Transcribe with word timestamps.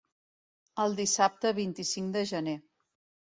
El 0.83 0.95
dissabte 0.99 1.51
vint-i-cinc 1.59 2.17
de 2.17 2.23
gener. 2.33 2.57